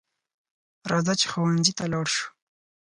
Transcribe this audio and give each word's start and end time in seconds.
راځه 0.91 1.13
چې 1.19 1.25
ښوونځي 1.31 1.73
ته 1.79 1.83
لاړ 1.93 2.07
شو 2.15 2.27